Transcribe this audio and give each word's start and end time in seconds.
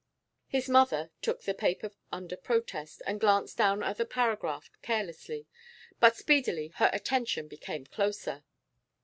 His 0.47 0.67
mother 0.67 1.11
took 1.21 1.43
the 1.43 1.53
paper 1.53 1.91
under 2.11 2.35
protest, 2.35 3.03
and 3.05 3.19
glanced 3.19 3.55
down 3.57 3.83
at 3.83 3.97
the 3.99 4.05
paragraph 4.07 4.67
carelessly. 4.81 5.45
But 5.99 6.15
speedily 6.15 6.69
her 6.77 6.89
attention 6.91 7.47
became 7.47 7.85
closer. 7.85 8.43